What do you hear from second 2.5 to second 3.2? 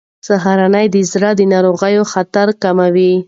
کموي.